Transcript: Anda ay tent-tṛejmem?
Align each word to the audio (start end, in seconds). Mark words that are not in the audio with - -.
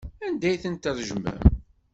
Anda 0.25 0.45
ay 0.49 0.59
tent-tṛejmem? 0.63 1.41